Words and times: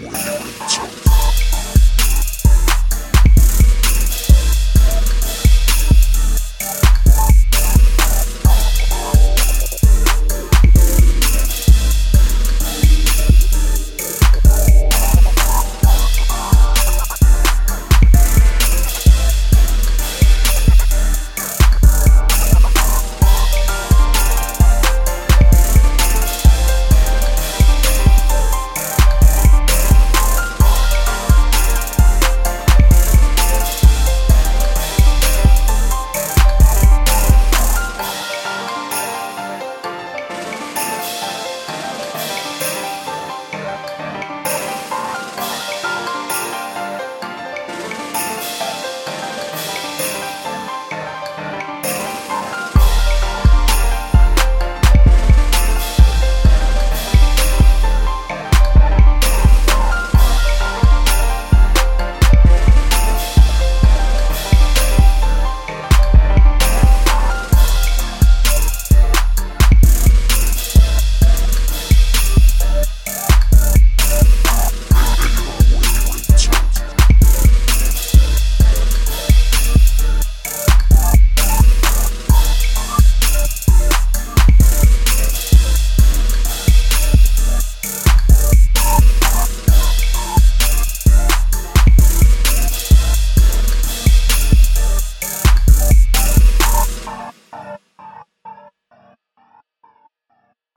Yeah. 0.00 0.71